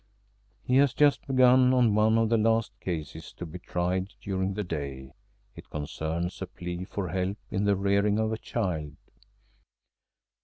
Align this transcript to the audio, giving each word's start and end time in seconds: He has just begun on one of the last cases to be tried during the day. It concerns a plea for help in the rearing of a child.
He 0.63 0.77
has 0.77 0.95
just 0.95 1.27
begun 1.27 1.75
on 1.75 1.93
one 1.93 2.17
of 2.17 2.29
the 2.29 2.37
last 2.39 2.71
cases 2.79 3.31
to 3.33 3.45
be 3.45 3.59
tried 3.59 4.15
during 4.19 4.55
the 4.55 4.63
day. 4.63 5.13
It 5.55 5.69
concerns 5.69 6.41
a 6.41 6.47
plea 6.47 6.85
for 6.85 7.09
help 7.09 7.37
in 7.51 7.65
the 7.65 7.75
rearing 7.75 8.17
of 8.17 8.33
a 8.33 8.37
child. 8.39 8.95